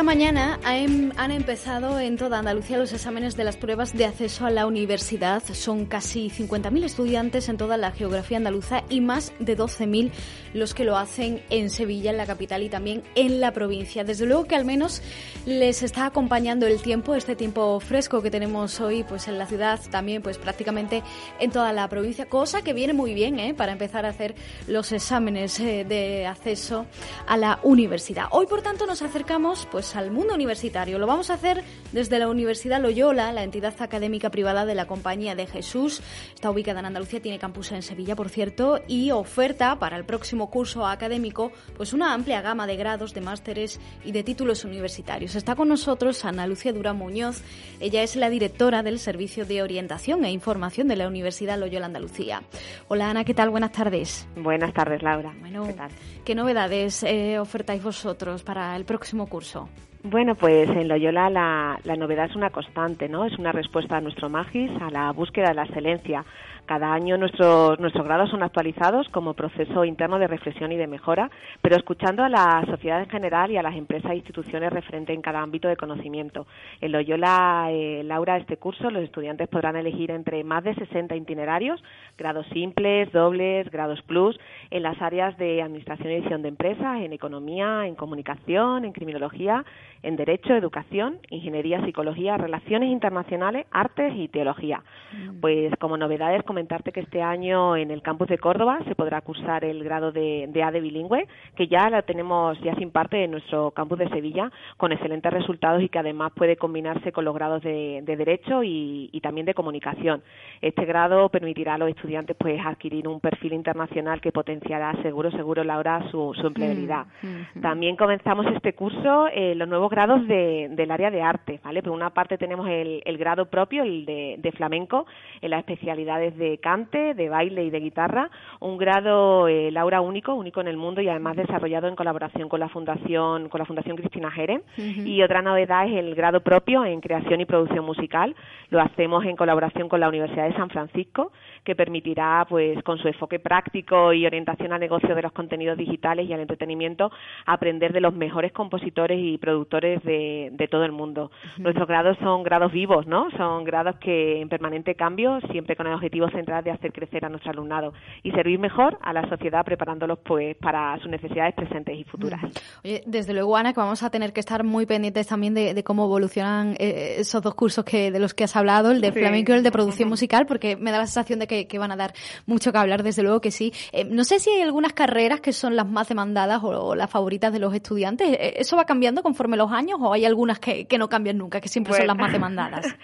Esta 0.00 0.14
mañana 0.14 0.58
han, 0.64 1.30
empezado 1.30 2.00
en 2.00 2.16
toda 2.16 2.38
Andalucía 2.38 2.78
los 2.78 2.90
exámenes 2.94 3.36
de 3.36 3.44
las 3.44 3.58
pruebas 3.58 3.92
de 3.92 4.06
acceso 4.06 4.46
a 4.46 4.50
la 4.50 4.66
universidad. 4.66 5.42
Son 5.52 5.84
casi 5.84 6.30
50.000 6.30 6.84
estudiantes 6.84 7.50
en 7.50 7.58
toda 7.58 7.76
la 7.76 7.92
geografía 7.92 8.38
andaluza 8.38 8.82
y 8.88 9.02
más 9.02 9.34
de 9.40 9.58
12.000 9.58 10.10
los 10.54 10.72
que 10.72 10.84
lo 10.84 10.96
hacen 10.96 11.42
en 11.50 11.68
Sevilla, 11.68 12.12
en 12.12 12.16
la 12.16 12.24
capital 12.24 12.62
y 12.62 12.70
también 12.70 13.02
en 13.14 13.40
la 13.40 13.52
provincia. 13.52 14.02
Desde 14.02 14.24
luego 14.24 14.46
que 14.46 14.56
al 14.56 14.64
menos 14.64 15.02
les 15.44 15.82
está 15.82 16.06
acompañando 16.06 16.66
el 16.66 16.80
tiempo, 16.80 17.14
este 17.14 17.36
tiempo 17.36 17.78
fresco 17.78 18.22
que 18.22 18.30
tenemos 18.30 18.80
hoy 18.80 19.04
pues 19.04 19.28
en 19.28 19.36
la 19.36 19.44
ciudad, 19.44 19.78
también 19.90 20.22
pues 20.22 20.38
prácticamente 20.38 21.02
en 21.40 21.50
toda 21.50 21.74
la 21.74 21.86
provincia, 21.90 22.24
cosa 22.24 22.62
que 22.62 22.72
viene 22.72 22.94
muy 22.94 23.12
bien 23.12 23.38
¿eh? 23.38 23.52
para 23.52 23.72
empezar 23.72 24.06
a 24.06 24.08
hacer 24.08 24.34
los 24.66 24.92
exámenes 24.92 25.60
eh, 25.60 25.84
de 25.84 26.26
acceso 26.26 26.86
a 27.26 27.36
la 27.36 27.60
universidad. 27.62 28.28
Hoy, 28.30 28.46
por 28.46 28.62
tanto, 28.62 28.86
nos 28.86 29.02
acercamos 29.02 29.68
pues 29.70 29.89
al 29.96 30.10
mundo 30.10 30.34
universitario. 30.34 30.98
Lo 30.98 31.06
vamos 31.06 31.30
a 31.30 31.34
hacer 31.34 31.62
desde 31.92 32.18
la 32.18 32.28
Universidad 32.28 32.80
Loyola, 32.80 33.32
la 33.32 33.42
entidad 33.42 33.74
académica 33.80 34.30
privada 34.30 34.64
de 34.66 34.74
la 34.74 34.86
Compañía 34.86 35.34
de 35.34 35.46
Jesús. 35.46 36.02
Está 36.34 36.50
ubicada 36.50 36.80
en 36.80 36.86
Andalucía, 36.86 37.20
tiene 37.20 37.38
campus 37.38 37.72
en 37.72 37.82
Sevilla, 37.82 38.16
por 38.16 38.28
cierto, 38.28 38.80
y 38.86 39.10
oferta 39.10 39.78
para 39.78 39.96
el 39.96 40.04
próximo 40.04 40.50
curso 40.50 40.86
académico 40.86 41.52
pues 41.76 41.92
una 41.92 42.14
amplia 42.14 42.42
gama 42.42 42.66
de 42.66 42.76
grados, 42.76 43.14
de 43.14 43.20
másteres 43.20 43.80
y 44.04 44.12
de 44.12 44.22
títulos 44.22 44.64
universitarios. 44.64 45.34
Está 45.34 45.54
con 45.54 45.68
nosotros 45.68 46.24
Ana 46.24 46.46
Lucia 46.46 46.72
Durán 46.72 46.96
Muñoz. 46.96 47.42
Ella 47.80 48.02
es 48.02 48.16
la 48.16 48.30
directora 48.30 48.82
del 48.82 48.98
Servicio 48.98 49.46
de 49.46 49.62
Orientación 49.62 50.24
e 50.24 50.30
Información 50.30 50.88
de 50.88 50.96
la 50.96 51.08
Universidad 51.08 51.58
Loyola 51.58 51.86
Andalucía. 51.86 52.42
Hola 52.88 53.10
Ana, 53.10 53.24
¿qué 53.24 53.34
tal? 53.34 53.50
Buenas 53.50 53.72
tardes. 53.72 54.26
Buenas 54.36 54.72
tardes, 54.72 55.02
Laura. 55.02 55.34
Bueno, 55.40 55.66
¿qué, 55.66 55.72
tal? 55.72 55.90
¿qué 56.24 56.34
novedades 56.34 57.02
eh, 57.02 57.38
ofertáis 57.38 57.82
vosotros 57.82 58.42
para 58.42 58.76
el 58.76 58.84
próximo 58.84 59.26
curso? 59.26 59.68
Bueno, 60.02 60.34
pues 60.34 60.70
en 60.70 60.88
Loyola 60.88 61.28
la, 61.28 61.78
la, 61.84 61.94
novedad 61.94 62.24
es 62.24 62.34
una 62.34 62.48
constante, 62.48 63.06
¿no? 63.06 63.26
Es 63.26 63.38
una 63.38 63.52
respuesta 63.52 63.98
a 63.98 64.00
nuestro 64.00 64.30
magis, 64.30 64.70
a 64.80 64.90
la 64.90 65.12
búsqueda 65.12 65.48
de 65.48 65.54
la 65.54 65.64
excelencia. 65.64 66.24
Cada 66.70 66.92
año 66.92 67.18
nuestros, 67.18 67.80
nuestros 67.80 68.04
grados 68.04 68.30
son 68.30 68.44
actualizados 68.44 69.08
como 69.08 69.34
proceso 69.34 69.84
interno 69.84 70.20
de 70.20 70.28
reflexión 70.28 70.70
y 70.70 70.76
de 70.76 70.86
mejora, 70.86 71.28
pero 71.60 71.74
escuchando 71.74 72.22
a 72.22 72.28
la 72.28 72.64
sociedad 72.64 73.00
en 73.00 73.10
general 73.10 73.50
y 73.50 73.56
a 73.56 73.62
las 73.62 73.74
empresas 73.74 74.12
e 74.12 74.16
instituciones 74.16 74.72
referentes 74.72 75.12
en 75.14 75.20
cada 75.20 75.40
ámbito 75.40 75.66
de 75.66 75.76
conocimiento. 75.76 76.46
En 76.80 76.92
Loyola, 76.92 77.66
eh, 77.70 78.02
Laura, 78.04 78.36
este 78.36 78.56
curso 78.56 78.88
los 78.88 79.02
estudiantes 79.02 79.48
podrán 79.48 79.74
elegir 79.74 80.12
entre 80.12 80.44
más 80.44 80.62
de 80.62 80.76
60 80.76 81.16
itinerarios, 81.16 81.82
grados 82.16 82.46
simples, 82.52 83.10
dobles, 83.10 83.68
grados 83.70 84.00
plus, 84.02 84.38
en 84.70 84.84
las 84.84 85.02
áreas 85.02 85.36
de 85.38 85.62
administración 85.62 86.12
y 86.12 86.14
edición 86.14 86.42
de 86.42 86.50
empresas, 86.50 87.00
en 87.00 87.12
economía, 87.12 87.86
en 87.86 87.96
comunicación, 87.96 88.84
en 88.84 88.92
criminología, 88.92 89.64
en 90.02 90.16
derecho, 90.16 90.54
educación, 90.54 91.18
ingeniería, 91.30 91.84
psicología, 91.84 92.36
relaciones 92.36 92.90
internacionales, 92.90 93.66
artes 93.70 94.12
y 94.16 94.28
teología. 94.28 94.82
Mm. 95.12 95.40
Pues 95.40 95.74
como 95.78 95.96
novedades 95.96 96.42
comentarte 96.44 96.92
que 96.92 97.00
este 97.00 97.22
año 97.22 97.76
en 97.76 97.90
el 97.90 98.02
campus 98.02 98.28
de 98.28 98.38
Córdoba 98.38 98.80
se 98.86 98.94
podrá 98.94 99.20
cursar 99.20 99.64
el 99.64 99.84
grado 99.84 100.12
de, 100.12 100.46
de 100.48 100.62
ADE 100.62 100.80
bilingüe, 100.80 101.26
que 101.56 101.68
ya 101.68 101.90
la 101.90 102.02
tenemos, 102.02 102.58
ya 102.60 102.74
sin 102.76 102.90
parte 102.90 103.24
en 103.24 103.32
nuestro 103.32 103.70
campus 103.72 103.98
de 103.98 104.08
Sevilla, 104.08 104.50
con 104.76 104.92
excelentes 104.92 105.32
resultados 105.32 105.82
y 105.82 105.88
que 105.88 105.98
además 105.98 106.32
puede 106.34 106.56
combinarse 106.56 107.12
con 107.12 107.24
los 107.24 107.34
grados 107.34 107.62
de, 107.62 108.02
de 108.04 108.16
derecho 108.16 108.62
y, 108.62 109.10
y, 109.12 109.20
también 109.20 109.46
de 109.46 109.54
comunicación. 109.54 110.22
Este 110.60 110.84
grado 110.84 111.28
permitirá 111.28 111.74
a 111.74 111.78
los 111.78 111.90
estudiantes 111.90 112.36
pues 112.38 112.60
adquirir 112.64 113.06
un 113.08 113.20
perfil 113.20 113.52
internacional 113.52 114.20
que 114.20 114.32
potenciará 114.32 114.92
seguro, 115.02 115.30
seguro, 115.30 115.64
Laura, 115.64 116.08
su, 116.10 116.32
su 116.34 116.46
empleabilidad. 116.46 117.06
Mm, 117.22 117.58
mm, 117.58 117.62
también 117.62 117.96
comenzamos 117.96 118.46
este 118.46 118.72
curso 118.74 119.28
eh, 119.32 119.54
los 119.54 119.68
nuevos 119.68 119.89
grados 119.90 120.26
de, 120.26 120.68
del 120.70 120.90
área 120.90 121.10
de 121.10 121.22
arte, 121.22 121.60
¿vale? 121.62 121.82
Por 121.82 121.92
una 121.92 122.10
parte 122.10 122.38
tenemos 122.38 122.68
el, 122.68 123.02
el 123.04 123.18
grado 123.18 123.46
propio, 123.46 123.82
el 123.82 124.06
de, 124.06 124.36
de, 124.38 124.52
flamenco, 124.52 125.06
en 125.40 125.50
las 125.50 125.60
especialidades 125.60 126.36
de 126.38 126.58
cante, 126.58 127.14
de 127.14 127.28
baile 127.28 127.64
y 127.64 127.70
de 127.70 127.80
guitarra, 127.80 128.30
un 128.60 128.78
grado 128.78 129.48
eh, 129.48 129.70
Laura 129.70 130.00
único, 130.00 130.34
único 130.34 130.60
en 130.60 130.68
el 130.68 130.76
mundo 130.76 131.00
y 131.00 131.08
además 131.08 131.36
desarrollado 131.36 131.88
en 131.88 131.96
colaboración 131.96 132.48
con 132.48 132.60
la 132.60 132.68
Fundación, 132.68 133.48
con 133.48 133.58
la 133.58 133.64
Fundación 133.64 133.96
Cristina 133.96 134.30
Jere. 134.30 134.62
Uh 134.78 134.80
-huh. 134.80 135.06
Y 135.06 135.22
otra 135.22 135.42
novedad 135.42 135.86
es 135.86 135.94
el 135.94 136.14
grado 136.14 136.40
propio 136.40 136.84
en 136.84 137.00
creación 137.00 137.40
y 137.40 137.44
producción 137.44 137.84
musical. 137.84 138.34
Lo 138.70 138.80
hacemos 138.80 139.24
en 139.24 139.36
colaboración 139.36 139.88
con 139.88 140.00
la 140.00 140.08
Universidad 140.08 140.46
de 140.48 140.54
San 140.54 140.70
Francisco, 140.70 141.32
que 141.64 141.74
permitirá, 141.74 142.46
pues, 142.48 142.82
con 142.82 142.98
su 142.98 143.08
enfoque 143.08 143.38
práctico 143.38 144.12
y 144.12 144.26
orientación 144.26 144.72
al 144.72 144.80
negocio 144.80 145.14
de 145.14 145.22
los 145.22 145.32
contenidos 145.32 145.76
digitales 145.76 146.28
y 146.28 146.32
al 146.32 146.40
entretenimiento, 146.40 147.10
aprender 147.46 147.92
de 147.92 148.00
los 148.00 148.14
mejores 148.14 148.52
compositores 148.52 149.18
y 149.18 149.38
productores 149.38 149.79
de, 149.80 150.50
de 150.52 150.68
todo 150.68 150.84
el 150.84 150.92
mundo. 150.92 151.30
Uh 151.30 151.48
-huh. 151.58 151.62
Nuestros 151.62 151.88
grados 151.88 152.16
son 152.18 152.42
grados 152.42 152.72
vivos, 152.72 153.06
¿no? 153.06 153.30
Son 153.36 153.64
grados 153.64 153.96
que 153.96 154.40
en 154.40 154.48
permanente 154.48 154.94
cambio, 154.94 155.40
siempre 155.50 155.76
con 155.76 155.86
el 155.86 155.94
objetivo 155.94 156.28
central 156.30 156.64
de 156.64 156.70
hacer 156.70 156.92
crecer 156.92 157.24
a 157.24 157.28
nuestro 157.28 157.50
alumnado 157.50 157.92
y 158.22 158.30
servir 158.32 158.58
mejor 158.58 158.98
a 159.02 159.12
la 159.12 159.28
sociedad 159.28 159.64
preparándolos 159.64 160.18
pues 160.24 160.56
para 160.56 160.98
sus 160.98 161.10
necesidades 161.10 161.54
presentes 161.54 161.98
y 161.98 162.04
futuras. 162.04 162.40
Oye, 162.84 163.02
desde 163.06 163.32
luego, 163.32 163.56
Ana, 163.56 163.72
que 163.72 163.80
vamos 163.80 164.02
a 164.02 164.10
tener 164.10 164.32
que 164.32 164.40
estar 164.40 164.64
muy 164.64 164.86
pendientes 164.86 165.26
también 165.26 165.54
de, 165.54 165.74
de 165.74 165.84
cómo 165.84 166.04
evolucionan 166.04 166.76
eh, 166.78 167.16
esos 167.18 167.42
dos 167.42 167.54
cursos 167.54 167.84
que 167.84 168.10
de 168.10 168.18
los 168.18 168.34
que 168.34 168.44
has 168.44 168.56
hablado, 168.56 168.90
el 168.90 169.00
de 169.00 169.12
sí. 169.12 169.18
flamenco 169.18 169.52
y 169.52 169.56
el 169.56 169.62
de 169.62 169.70
producción 169.70 170.08
musical, 170.08 170.46
porque 170.46 170.76
me 170.76 170.90
da 170.90 170.98
la 170.98 171.06
sensación 171.06 171.38
de 171.38 171.46
que, 171.46 171.66
que 171.66 171.78
van 171.78 171.92
a 171.92 171.96
dar 171.96 172.12
mucho 172.46 172.72
que 172.72 172.78
hablar, 172.78 173.02
desde 173.02 173.22
luego 173.22 173.40
que 173.40 173.50
sí. 173.50 173.72
Eh, 173.92 174.04
no 174.04 174.24
sé 174.24 174.38
si 174.38 174.50
hay 174.50 174.62
algunas 174.62 174.92
carreras 174.92 175.40
que 175.40 175.52
son 175.52 175.76
las 175.76 175.88
más 175.88 176.08
demandadas 176.08 176.62
o, 176.62 176.68
o, 176.68 176.94
las 176.94 177.10
favoritas 177.10 177.52
de 177.52 177.58
los 177.58 177.74
estudiantes. 177.74 178.28
Eh, 178.28 178.54
¿Eso 178.56 178.76
va 178.76 178.84
cambiando 178.84 179.22
conforme 179.22 179.56
los 179.56 179.69
años 179.72 179.98
o 180.00 180.12
hay 180.12 180.24
algunas 180.24 180.58
que, 180.58 180.86
que 180.86 180.98
no 180.98 181.08
cambian 181.08 181.38
nunca, 181.38 181.60
que 181.60 181.68
siempre 181.68 181.94
son 181.94 182.06
las 182.06 182.16
más 182.16 182.32
demandadas? 182.32 182.96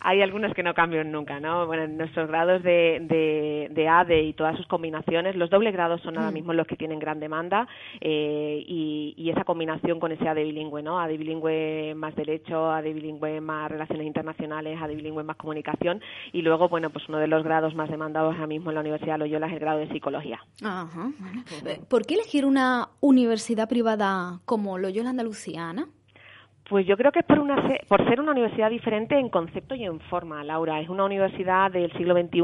hay 0.00 0.22
algunas 0.22 0.54
que 0.54 0.62
no 0.62 0.74
cambian 0.74 1.10
nunca, 1.10 1.40
¿no? 1.40 1.66
Bueno, 1.66 1.84
en 1.84 1.96
nuestros 1.96 2.28
grados 2.28 2.62
de, 2.62 2.98
de, 3.02 3.68
de 3.70 3.88
ADE 3.88 4.22
y 4.22 4.32
todas 4.32 4.56
sus 4.56 4.66
combinaciones, 4.66 5.36
los 5.36 5.50
doble 5.50 5.70
grados 5.70 6.00
son 6.02 6.18
ahora 6.18 6.30
mismo 6.30 6.52
los 6.52 6.66
que 6.66 6.76
tienen 6.76 6.98
gran 6.98 7.20
demanda 7.20 7.68
eh, 8.00 8.64
y, 8.66 9.14
y, 9.16 9.30
esa 9.30 9.44
combinación 9.44 10.00
con 10.00 10.12
ese 10.12 10.28
ADE 10.28 10.44
bilingüe, 10.44 10.82
¿no? 10.82 11.00
ADE 11.00 11.16
bilingüe 11.16 11.94
más 11.94 12.14
derecho, 12.14 12.70
ADE 12.70 12.92
bilingüe 12.92 13.40
más 13.40 13.70
relaciones 13.70 14.06
internacionales, 14.06 14.78
ADE 14.80 14.96
bilingüe 14.96 15.22
más 15.22 15.36
comunicación 15.36 16.00
y 16.32 16.42
luego, 16.42 16.68
bueno, 16.68 16.90
pues 16.90 17.08
uno 17.08 17.18
de 17.18 17.28
los 17.28 17.44
grados 17.44 17.74
más 17.74 17.90
demandados 17.90 18.34
ahora 18.34 18.46
mismo 18.46 18.70
en 18.70 18.74
la 18.74 18.80
Universidad 18.80 19.14
de 19.14 19.18
Loyola 19.18 19.46
es 19.46 19.52
el 19.54 19.60
grado 19.60 19.78
de 19.78 19.88
psicología. 19.88 20.40
Ajá, 20.62 21.10
bueno. 21.62 21.84
¿Por 21.88 22.06
qué 22.06 22.14
elegir 22.14 22.44
una 22.44 22.88
universidad 23.00 23.68
privada 23.68 24.40
como 24.44 24.78
Loyola 24.78 25.10
Andaluciana? 25.10 25.88
Pues 26.72 26.86
yo 26.86 26.96
creo 26.96 27.12
que 27.12 27.18
es 27.18 27.26
por, 27.26 27.38
una, 27.38 27.62
por 27.86 28.02
ser 28.08 28.18
una 28.18 28.32
universidad 28.32 28.70
diferente 28.70 29.18
en 29.18 29.28
concepto 29.28 29.74
y 29.74 29.84
en 29.84 30.00
forma, 30.00 30.42
Laura. 30.42 30.80
Es 30.80 30.88
una 30.88 31.04
universidad 31.04 31.70
del 31.70 31.92
siglo 31.92 32.14
XXI. 32.14 32.40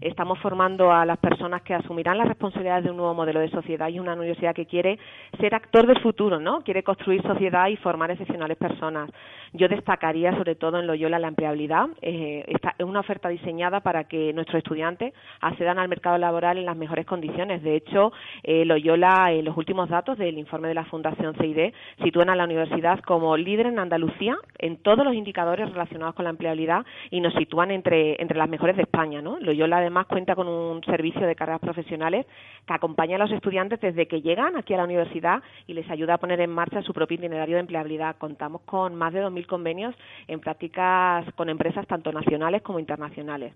Estamos 0.00 0.38
formando 0.38 0.90
a 0.90 1.04
las 1.04 1.18
personas 1.18 1.60
que 1.60 1.74
asumirán 1.74 2.16
las 2.16 2.28
responsabilidades 2.28 2.84
de 2.84 2.92
un 2.92 2.96
nuevo 2.96 3.12
modelo 3.12 3.40
de 3.40 3.50
sociedad 3.50 3.88
y 3.88 3.96
es 3.96 4.00
una 4.00 4.14
universidad 4.14 4.54
que 4.54 4.64
quiere 4.64 4.98
ser 5.38 5.54
actor 5.54 5.86
del 5.86 6.00
futuro, 6.00 6.40
¿no? 6.40 6.62
Quiere 6.62 6.82
construir 6.82 7.20
sociedad 7.20 7.68
y 7.68 7.76
formar 7.76 8.10
excepcionales 8.10 8.56
personas. 8.56 9.10
Yo 9.52 9.68
destacaría 9.68 10.34
sobre 10.36 10.54
todo 10.54 10.78
en 10.78 10.86
Loyola 10.86 11.18
la 11.18 11.28
empleabilidad. 11.28 11.88
Eh, 12.00 12.44
esta 12.46 12.74
es 12.78 12.86
una 12.86 13.00
oferta 13.00 13.28
diseñada 13.28 13.80
para 13.80 14.04
que 14.04 14.32
nuestros 14.32 14.58
estudiantes 14.58 15.12
accedan 15.42 15.78
al 15.78 15.88
mercado 15.88 16.16
laboral 16.16 16.56
en 16.56 16.64
las 16.64 16.76
mejores 16.76 17.04
condiciones. 17.04 17.62
De 17.62 17.76
hecho, 17.76 18.12
eh, 18.44 18.64
Loyola, 18.64 19.30
en 19.32 19.44
los 19.44 19.58
últimos 19.58 19.90
datos 19.90 20.16
del 20.16 20.38
informe 20.38 20.68
de 20.68 20.74
la 20.74 20.86
Fundación 20.86 21.34
CID, 21.34 21.74
sitúan 22.02 22.30
a 22.30 22.36
la 22.36 22.44
universidad 22.44 23.00
como 23.00 23.36
líder 23.36 23.57
líder 23.58 23.72
en 23.72 23.78
Andalucía 23.80 24.38
en 24.58 24.76
todos 24.76 25.04
los 25.04 25.14
indicadores 25.14 25.70
relacionados 25.70 26.14
con 26.14 26.24
la 26.24 26.30
empleabilidad 26.30 26.86
y 27.10 27.20
nos 27.20 27.34
sitúan 27.34 27.70
entre, 27.70 28.20
entre 28.22 28.38
las 28.38 28.48
mejores 28.48 28.76
de 28.76 28.82
España. 28.82 29.20
¿no? 29.20 29.38
Loyola 29.40 29.78
además 29.78 30.06
cuenta 30.06 30.34
con 30.34 30.46
un 30.48 30.82
servicio 30.84 31.26
de 31.26 31.34
carreras 31.34 31.60
profesionales 31.60 32.26
que 32.66 32.74
acompaña 32.74 33.16
a 33.16 33.18
los 33.18 33.32
estudiantes 33.32 33.80
desde 33.80 34.06
que 34.06 34.22
llegan 34.22 34.56
aquí 34.56 34.74
a 34.74 34.76
la 34.76 34.84
universidad 34.84 35.42
y 35.66 35.74
les 35.74 35.88
ayuda 35.90 36.14
a 36.14 36.18
poner 36.18 36.40
en 36.40 36.50
marcha 36.50 36.82
su 36.82 36.92
propio 36.92 37.16
itinerario 37.16 37.56
de 37.56 37.60
empleabilidad. 37.60 38.16
Contamos 38.16 38.62
con 38.62 38.94
más 38.94 39.12
de 39.12 39.24
2.000 39.24 39.46
convenios 39.46 39.94
en 40.28 40.40
prácticas 40.40 41.24
con 41.34 41.48
empresas 41.48 41.86
tanto 41.86 42.12
nacionales 42.12 42.62
como 42.62 42.78
internacionales. 42.78 43.54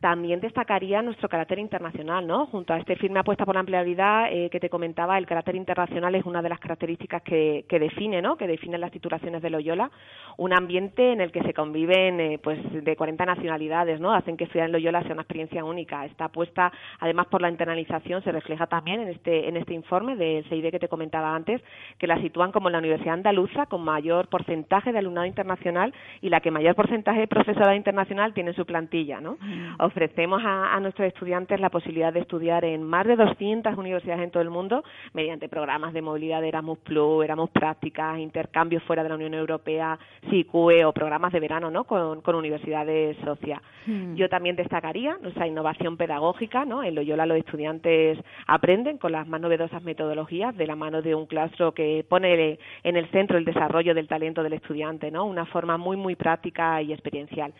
También 0.00 0.40
destacaría 0.40 1.02
nuestro 1.02 1.28
carácter 1.28 1.58
internacional, 1.58 2.26
¿no? 2.26 2.46
Junto 2.46 2.72
a 2.72 2.78
este 2.78 2.96
firme 2.96 3.20
apuesta 3.20 3.44
por 3.44 3.54
la 3.54 3.60
empleabilidad 3.60 4.32
eh, 4.32 4.48
que 4.50 4.60
te 4.60 4.70
comentaba, 4.70 5.18
el 5.18 5.26
carácter 5.26 5.56
internacional 5.56 6.14
es 6.14 6.24
una 6.24 6.42
de 6.42 6.48
las 6.48 6.58
características 6.58 7.22
que, 7.22 7.64
que 7.68 7.78
define, 7.78 8.22
¿no? 8.22 8.36
Que 8.36 8.46
definen 8.46 8.80
las 8.80 8.92
de 9.18 9.50
Loyola, 9.50 9.90
un 10.36 10.52
ambiente 10.52 11.12
en 11.12 11.20
el 11.20 11.32
que 11.32 11.42
se 11.42 11.52
conviven, 11.52 12.20
eh, 12.20 12.38
pues, 12.42 12.58
de 12.72 12.96
40 12.96 13.26
nacionalidades, 13.26 14.00
¿no? 14.00 14.12
Hacen 14.14 14.36
que 14.36 14.44
estudiar 14.44 14.66
en 14.66 14.72
Loyola 14.72 15.02
sea 15.02 15.12
una 15.12 15.22
experiencia 15.22 15.64
única. 15.64 16.04
Esta 16.06 16.26
apuesta, 16.26 16.72
además 16.98 17.26
por 17.26 17.42
la 17.42 17.50
internalización, 17.50 18.22
se 18.22 18.32
refleja 18.32 18.66
también 18.66 19.00
en 19.00 19.08
este 19.08 19.48
en 19.48 19.56
este 19.56 19.74
informe 19.74 20.16
del 20.16 20.44
CID 20.44 20.70
que 20.70 20.78
te 20.78 20.88
comentaba 20.88 21.34
antes, 21.34 21.60
que 21.98 22.06
la 22.06 22.20
sitúan 22.20 22.52
como 22.52 22.70
la 22.70 22.78
universidad 22.78 23.14
andaluza 23.14 23.66
con 23.66 23.82
mayor 23.82 24.28
porcentaje 24.28 24.92
de 24.92 24.98
alumnado 24.98 25.26
internacional 25.26 25.92
y 26.20 26.28
la 26.28 26.40
que 26.40 26.50
mayor 26.50 26.74
porcentaje 26.74 27.20
de 27.20 27.26
profesorado 27.26 27.74
internacional 27.74 28.32
tiene 28.32 28.50
en 28.50 28.56
su 28.56 28.64
plantilla, 28.64 29.20
¿no? 29.20 29.36
Mm. 29.40 29.80
Ofrecemos 29.80 30.42
a, 30.44 30.74
a 30.74 30.80
nuestros 30.80 31.08
estudiantes 31.08 31.60
la 31.60 31.70
posibilidad 31.70 32.12
de 32.12 32.20
estudiar 32.20 32.64
en 32.64 32.82
más 32.82 33.06
de 33.06 33.16
200 33.16 33.76
universidades 33.76 34.22
en 34.22 34.30
todo 34.30 34.42
el 34.42 34.50
mundo 34.50 34.84
mediante 35.12 35.48
programas 35.48 35.92
de 35.92 36.02
movilidad 36.02 36.40
de 36.40 36.48
Erasmus 36.48 36.78
Plus, 36.78 37.24
Erasmus 37.24 37.50
Prácticas, 37.50 38.18
intercambios 38.18 38.82
fuera 38.90 39.04
de 39.04 39.08
la 39.08 39.14
Unión 39.14 39.34
Europea, 39.34 39.96
SICUE 40.30 40.84
o 40.84 40.92
programas 40.92 41.32
de 41.32 41.38
verano, 41.38 41.70
¿no? 41.70 41.84
Con, 41.84 42.22
con 42.22 42.34
universidades 42.34 43.16
socias. 43.24 43.62
Mm. 43.86 44.16
Yo 44.16 44.28
también 44.28 44.56
destacaría 44.56 45.16
nuestra 45.22 45.46
innovación 45.46 45.96
pedagógica, 45.96 46.64
¿no? 46.64 46.82
En 46.82 46.96
Loyola 46.96 47.24
los 47.24 47.38
estudiantes 47.38 48.18
aprenden 48.48 48.98
con 48.98 49.12
las 49.12 49.28
más 49.28 49.40
novedosas 49.40 49.84
metodologías 49.84 50.56
de 50.56 50.66
la 50.66 50.74
mano 50.74 51.02
de 51.02 51.14
un 51.14 51.26
claustro 51.26 51.70
que 51.72 52.04
pone 52.08 52.58
en 52.82 52.96
el 52.96 53.06
centro 53.10 53.38
el 53.38 53.44
desarrollo 53.44 53.94
del 53.94 54.08
talento 54.08 54.42
del 54.42 54.54
estudiante, 54.54 55.12
¿no? 55.12 55.24
Una 55.24 55.46
forma 55.46 55.78
muy 55.78 55.96
muy 55.96 56.16
práctica 56.16 56.82
y 56.82 56.92
experiencial. 56.92 57.52